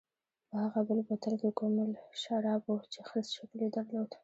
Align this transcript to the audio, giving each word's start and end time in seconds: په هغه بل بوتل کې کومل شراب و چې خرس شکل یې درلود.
په 0.49 0.55
هغه 0.63 0.81
بل 0.87 0.99
بوتل 1.07 1.33
کې 1.41 1.57
کومل 1.59 1.91
شراب 2.21 2.61
و 2.67 2.75
چې 2.91 2.99
خرس 3.07 3.27
شکل 3.37 3.59
یې 3.63 3.69
درلود. 3.75 4.11